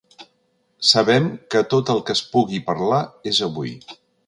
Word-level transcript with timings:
Sabem 0.91 1.27
que 1.55 1.61
tot 1.75 1.93
el 1.95 2.03
que 2.09 2.17
es 2.19 2.23
pugui 2.33 2.63
parlar 2.71 3.05
és 3.35 3.45
avui. 3.51 3.79